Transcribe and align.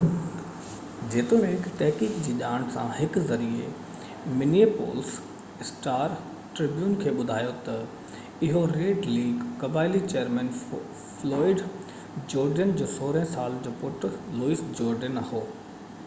جيتوڻيڪ 1.15 1.65
تحقيق 1.81 2.13
جي 2.27 2.31
ڄاڻ 2.37 2.63
سان 2.75 2.87
هڪ 2.99 3.21
ذريعي 3.31 3.67
منيئيپولس 4.39 5.11
اسٽار-ٽربيون 5.65 6.95
کي 7.05 7.13
ٻڌايو 7.19 7.53
ته 7.69 8.17
اهو 8.49 8.63
ريڊ 8.73 9.05
ليڪ 9.11 9.45
قبائلي 9.65 10.03
چيئرمين 10.09 10.51
فلوئڊ 10.65 11.63
جورڊين 12.35 12.73
جو 12.83 12.89
16 12.97 13.29
سالن 13.37 13.63
جو 13.69 13.77
پٽ 13.85 14.11
لوئس 14.43 14.67
جورڊين 14.83 15.25
هو 15.33 15.45